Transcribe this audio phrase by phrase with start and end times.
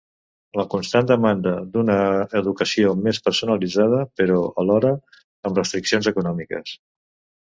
[0.59, 1.97] La constant demanda d'una
[2.41, 4.95] educació més personalitzada, però alhora
[5.51, 6.79] amb restriccions econòmiques.